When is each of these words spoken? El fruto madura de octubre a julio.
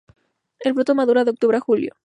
El 0.61 0.73
fruto 0.73 0.95
madura 0.95 1.23
de 1.23 1.29
octubre 1.29 1.57
a 1.57 1.59
julio. 1.59 1.93